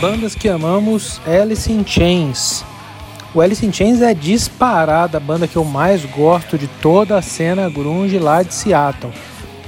[0.00, 2.64] bandas que amamos, Alice in Chains.
[3.34, 7.22] O Alice in Chains é disparada a banda que eu mais gosto de toda a
[7.22, 9.12] cena grunge lá de Seattle.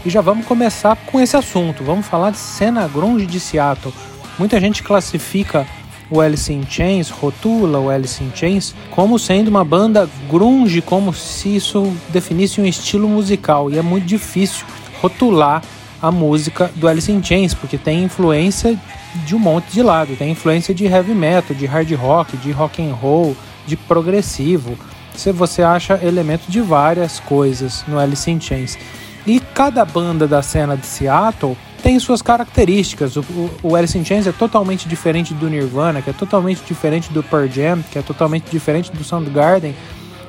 [0.04, 1.82] E já vamos começar com esse assunto.
[1.82, 3.92] Vamos falar de cena grunge de Seattle.
[4.38, 5.66] Muita gente classifica
[6.08, 11.12] o Alice in Chains, rotula o Alice in Chains como sendo uma banda grunge, como
[11.12, 13.68] se isso definisse um estilo musical.
[13.68, 14.64] E é muito difícil
[15.02, 15.60] rotular
[16.02, 18.78] a música do Alice in Chains, porque tem influência
[19.26, 20.16] de um monte de lado.
[20.16, 23.36] Tem influência de heavy metal, de hard rock, de rock and roll,
[23.66, 24.78] de progressivo.
[25.14, 28.78] Se você acha elementos de várias coisas no Alice in Chains.
[29.26, 33.16] E cada banda da cena de Seattle tem suas características.
[33.16, 33.24] O,
[33.62, 37.46] o Alice in Chains é totalmente diferente do Nirvana, que é totalmente diferente do Pearl
[37.46, 39.74] Jam, que é totalmente diferente do Soundgarden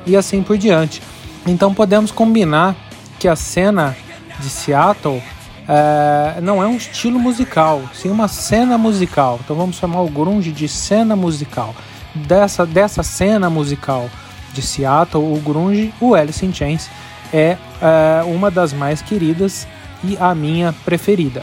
[0.05, 1.01] e assim por diante.
[1.47, 2.75] Então podemos combinar
[3.19, 3.95] que a cena
[4.39, 5.21] de Seattle
[5.67, 9.39] é, não é um estilo musical, sim uma cena musical.
[9.43, 11.75] Então vamos chamar o grunge de cena musical.
[12.13, 14.09] Dessa, dessa cena musical
[14.53, 16.89] de Seattle, o grunge, o Alice in Chains,
[17.33, 19.67] é, é uma das mais queridas
[20.03, 21.41] e a minha preferida.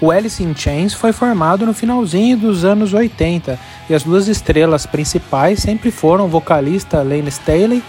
[0.00, 4.84] O Alice in Chains foi formado no finalzinho dos anos 80 e as duas estrelas
[4.84, 7.82] principais sempre foram o vocalista Lane Staley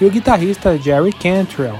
[0.00, 1.78] e o guitarrista Jerry Cantrell.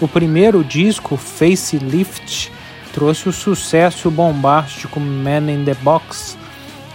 [0.00, 2.50] O primeiro disco, Facelift,
[2.92, 6.36] trouxe o sucesso bombástico Man in the Box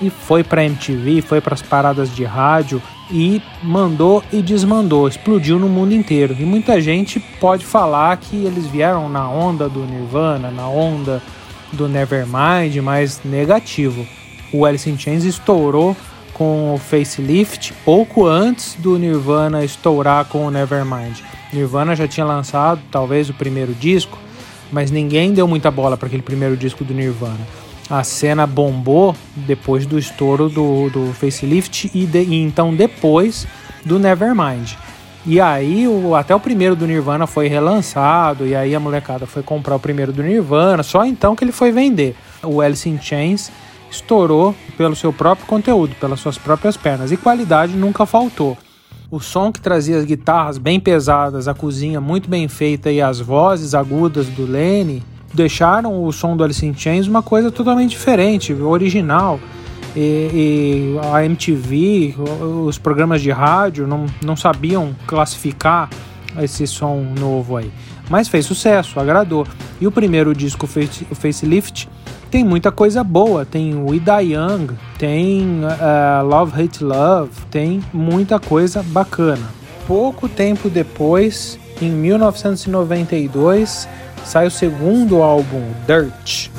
[0.01, 5.57] e foi para MTV, foi para as paradas de rádio e mandou e desmandou, explodiu
[5.57, 6.35] no mundo inteiro.
[6.37, 11.21] E muita gente pode falar que eles vieram na onda do Nirvana, na onda
[11.71, 14.05] do Nevermind, mas negativo.
[14.51, 15.95] O Alice in Chains estourou
[16.33, 21.21] com o Facelift pouco antes do Nirvana estourar com o Nevermind.
[21.51, 24.17] Nirvana já tinha lançado talvez o primeiro disco,
[24.71, 27.39] mas ninguém deu muita bola para aquele primeiro disco do Nirvana.
[27.89, 33.47] A cena bombou depois do estouro do, do Facelift e, de, e então depois
[33.85, 34.73] do Nevermind.
[35.25, 39.41] E aí o, até o primeiro do Nirvana foi relançado e aí a molecada foi
[39.41, 42.15] comprar o primeiro do Nirvana, só então que ele foi vender.
[42.43, 43.51] O Alice in Chains
[43.89, 48.57] estourou pelo seu próprio conteúdo, pelas suas próprias pernas e qualidade nunca faltou.
[49.09, 53.21] O som que trazia as guitarras bem pesadas, a cozinha muito bem feita e as
[53.21, 55.01] vozes agudas do Lenny
[55.33, 59.39] deixaram o som do Alice in Chains uma coisa totalmente diferente, original.
[59.95, 62.15] E, e, a MTV,
[62.65, 65.89] os programas de rádio não, não sabiam classificar
[66.39, 67.71] esse som novo aí.
[68.09, 69.47] Mas fez sucesso, agradou.
[69.79, 71.89] E o primeiro disco, o Facelift,
[72.29, 73.45] tem muita coisa boa.
[73.45, 79.47] Tem We Die Young, tem uh, Love Hate Love, tem muita coisa bacana.
[79.85, 83.87] Pouco tempo depois, em 1992,
[84.25, 86.49] sai o segundo álbum, Dirt.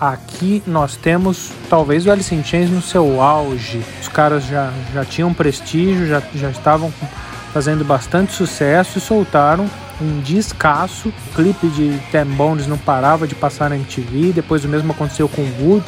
[0.00, 3.82] Aqui nós temos talvez o Alice in Chains no seu auge.
[4.00, 6.92] Os caras já, já tinham prestígio, já, já estavam
[7.52, 9.68] fazendo bastante sucesso e soltaram
[10.00, 11.08] um descasso.
[11.08, 14.32] O clipe de Ten Bones não parava de passar na MTV.
[14.32, 15.84] Depois o mesmo aconteceu com Wood.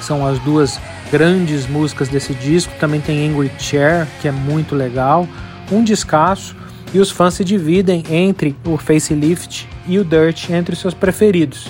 [0.00, 0.80] São as duas
[1.10, 2.72] grandes músicas desse disco.
[2.78, 5.28] Também tem Angry Chair, que é muito legal.
[5.70, 6.56] Um descasso.
[6.92, 11.68] E os fãs se dividem entre o Facelift e o Dirt entre seus preferidos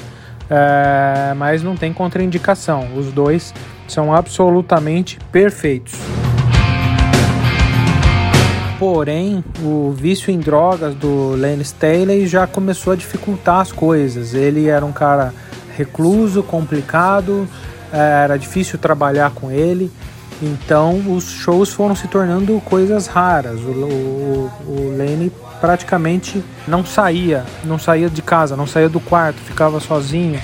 [0.50, 2.88] é, mas não tem contraindicação.
[2.96, 3.54] Os dois
[3.88, 5.94] são absolutamente perfeitos.
[8.78, 14.34] Porém, o vício em drogas do Lane Staley já começou a dificultar as coisas.
[14.34, 15.32] Ele era um cara
[15.76, 17.48] recluso, complicado,
[17.90, 19.90] é, era difícil trabalhar com ele.
[20.42, 23.60] Então os shows foram se tornando coisas raras.
[23.60, 29.40] O, o, o Lane praticamente não saía, não saía de casa, não saía do quarto,
[29.40, 30.38] ficava sozinho.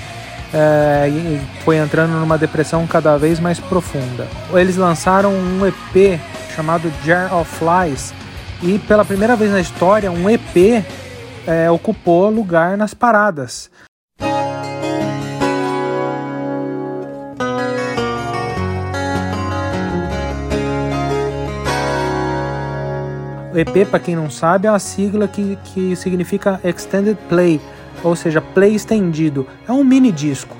[0.51, 4.27] É, foi entrando numa depressão cada vez mais profunda.
[4.53, 6.19] Eles lançaram um EP
[6.55, 8.13] chamado Jar of Flies
[8.63, 10.85] e pela primeira vez na história um EP
[11.45, 13.69] é, ocupou lugar nas paradas.
[23.53, 27.61] O EP, para quem não sabe, é uma sigla que, que significa Extended Play,
[28.03, 29.45] ou seja, play estendido.
[29.67, 30.55] É um mini disco.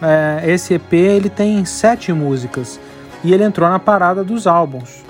[0.00, 2.78] É, esse EP ele tem sete músicas
[3.24, 5.05] e ele entrou na parada dos álbuns.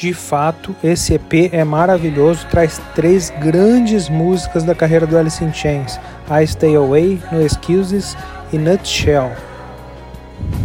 [0.00, 5.52] De fato, esse EP é maravilhoso, traz três grandes músicas da carreira do Alice in
[5.52, 5.98] Chains:
[6.30, 8.16] I Stay Away, No Excuses
[8.52, 9.32] e Nutshell.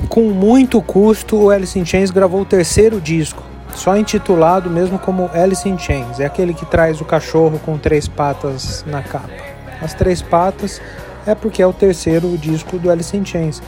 [0.07, 3.41] Com muito custo, o Alice in Chains gravou o terceiro disco,
[3.73, 6.19] só intitulado mesmo como Alice in Chains.
[6.19, 9.33] É aquele que traz o cachorro com três patas na capa.
[9.81, 10.79] As três patas
[11.25, 13.63] é porque é o terceiro disco do Alice in Chains.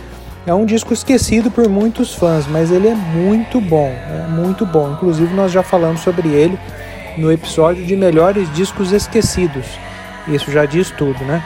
[0.47, 4.91] É um disco esquecido por muitos fãs, mas ele é muito bom, é muito bom.
[4.91, 6.59] Inclusive nós já falamos sobre ele
[7.17, 9.65] no episódio de melhores discos esquecidos.
[10.27, 11.43] Isso já diz tudo, né?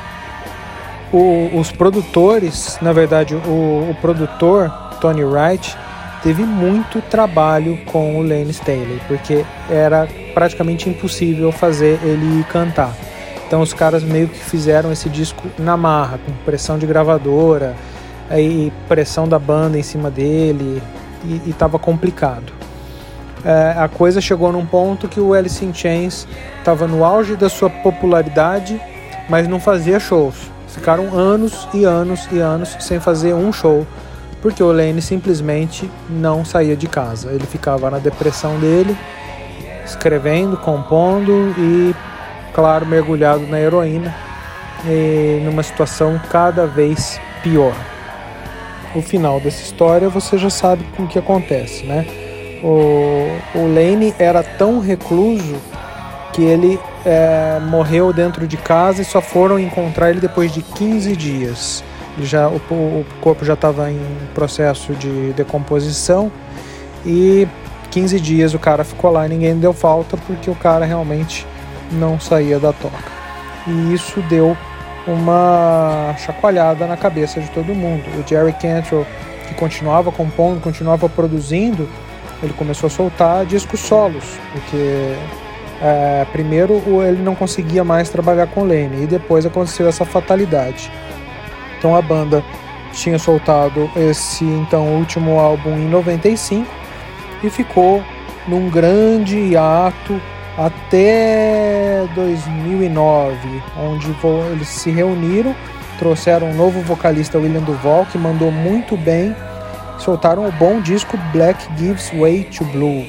[1.14, 4.70] O, os produtores, na verdade, o, o, produtor
[5.00, 5.78] Tony Wright
[6.22, 12.94] teve muito trabalho com o Lane Staley, porque era praticamente impossível fazer ele cantar.
[13.48, 17.76] Então os caras meio que fizeram esse disco na marra, com pressão de gravadora,
[18.30, 20.82] aí pressão da banda em cima dele,
[21.24, 22.54] e estava complicado.
[23.44, 26.28] É, a coisa chegou num ponto que o Alice in Chains
[26.58, 28.80] estava no auge da sua popularidade,
[29.30, 30.36] mas não fazia shows.
[30.68, 33.88] Ficaram anos e anos e anos sem fazer um show,
[34.42, 37.32] porque o Lane simplesmente não saía de casa.
[37.32, 38.96] Ele ficava na depressão dele,
[39.86, 41.96] escrevendo, compondo e,
[42.54, 44.16] claro, mergulhado na heroína,
[45.44, 47.74] numa situação cada vez pior.
[48.96, 52.06] O final dessa história você já sabe o que acontece, né?
[52.64, 55.56] O, o Lane era tão recluso
[56.34, 61.16] que ele é, morreu dentro de casa e só foram encontrar ele depois de 15
[61.16, 61.84] dias.
[62.20, 64.02] já, o, o corpo já estava em
[64.34, 66.32] processo de decomposição
[67.06, 67.48] e
[67.92, 71.46] 15 dias o cara ficou lá e ninguém deu falta porque o cara realmente
[71.92, 73.12] não saía da toca.
[73.68, 74.56] E isso deu
[75.08, 78.04] uma chacoalhada na cabeça de todo mundo.
[78.20, 79.06] O Jerry Cantrell,
[79.48, 81.88] que continuava compondo, continuava produzindo,
[82.42, 85.16] ele começou a soltar discos solos, porque
[85.82, 90.92] é, primeiro ele não conseguia mais trabalhar com Lane e depois aconteceu essa fatalidade.
[91.78, 92.44] Então a banda
[92.94, 96.70] tinha soltado esse então último álbum em 95
[97.44, 98.04] e ficou
[98.48, 100.20] num grande hiato
[100.60, 104.14] até 2009, onde
[104.52, 105.56] eles se reuniram,
[105.98, 109.34] trouxeram um novo vocalista William Duval que mandou muito bem
[110.00, 113.06] soltaram o bom disco Black Gives Way to Blue.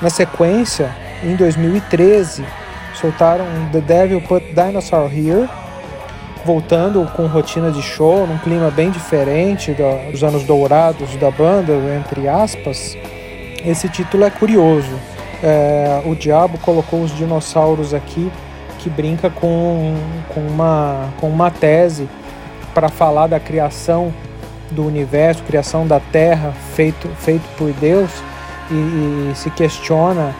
[0.00, 2.44] Na sequência, em 2013,
[2.94, 5.48] soltaram The Devil Put Dinosaur Here,
[6.44, 9.76] voltando com rotina de show, num clima bem diferente
[10.10, 12.96] dos anos dourados da banda, entre aspas.
[13.64, 14.98] Esse título é curioso.
[15.42, 18.30] É, o diabo colocou os dinossauros aqui,
[18.78, 19.94] que brinca com,
[20.28, 22.08] com, uma, com uma tese
[22.74, 24.12] para falar da criação
[24.70, 28.10] do universo, criação da Terra feito, feito por Deus
[28.70, 30.34] e, e, se questiona,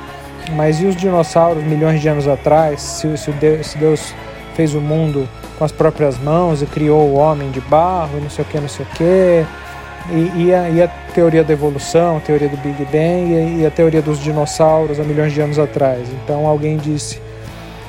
[0.53, 2.81] mas e os dinossauros milhões de anos atrás?
[2.81, 4.15] Se, se, Deus, se Deus
[4.55, 8.31] fez o mundo com as próprias mãos e criou o homem de barro e não
[8.31, 9.47] sei o que, não sei o que.
[10.13, 13.67] E, e, a, e a teoria da evolução, a teoria do Big Bang e, e
[13.67, 16.09] a teoria dos dinossauros há milhões de anos atrás.
[16.25, 17.21] Então alguém disse: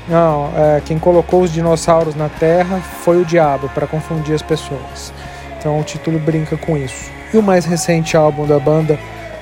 [0.08, 5.14] não, é, quem colocou os dinossauros na Terra foi o diabo para confundir as pessoas.
[5.58, 7.12] Então o título brinca com isso.
[7.34, 9.00] E o mais recente álbum da banda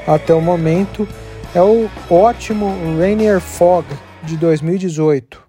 [0.07, 1.07] até o momento
[1.55, 3.85] é o ótimo Rainier Fog
[4.23, 5.48] de 2018.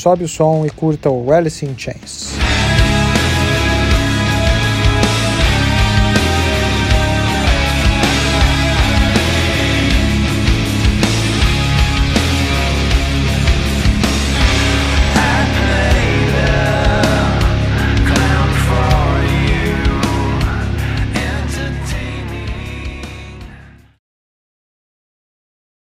[0.00, 2.39] Sobe o som e curta o Alice in Chains.